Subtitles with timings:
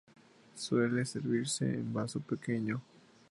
[0.55, 2.81] Suele servirse en vaso pequeño.